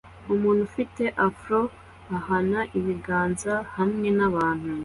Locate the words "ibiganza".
2.77-3.53